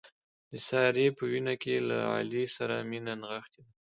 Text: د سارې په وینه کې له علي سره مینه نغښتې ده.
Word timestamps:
د 0.49 0.51
سارې 0.67 1.07
په 1.17 1.23
وینه 1.31 1.53
کې 1.61 1.75
له 1.89 1.97
علي 2.15 2.43
سره 2.55 2.75
مینه 2.89 3.13
نغښتې 3.21 3.61
ده. 3.65 3.71